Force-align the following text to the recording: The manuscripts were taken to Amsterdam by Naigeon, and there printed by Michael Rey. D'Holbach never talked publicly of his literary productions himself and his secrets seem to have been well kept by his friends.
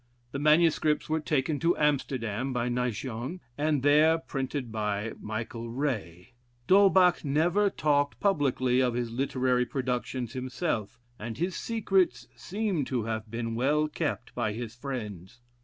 The 0.31 0.39
manuscripts 0.39 1.09
were 1.09 1.19
taken 1.19 1.59
to 1.59 1.77
Amsterdam 1.77 2.53
by 2.53 2.69
Naigeon, 2.69 3.39
and 3.55 3.83
there 3.83 4.17
printed 4.17 4.71
by 4.71 5.13
Michael 5.21 5.69
Rey. 5.69 6.33
D'Holbach 6.65 7.23
never 7.23 7.69
talked 7.69 8.19
publicly 8.19 8.79
of 8.79 8.95
his 8.95 9.11
literary 9.11 9.67
productions 9.67 10.33
himself 10.33 10.99
and 11.19 11.37
his 11.37 11.55
secrets 11.55 12.27
seem 12.35 12.83
to 12.85 13.03
have 13.03 13.29
been 13.29 13.53
well 13.53 13.87
kept 13.87 14.33
by 14.33 14.53
his 14.53 14.73
friends. 14.73 15.39